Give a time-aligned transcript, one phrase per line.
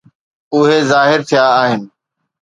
[0.55, 1.81] اهي ظاهر ٿيا آهن.